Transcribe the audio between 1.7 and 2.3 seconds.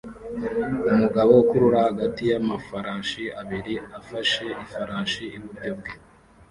hagati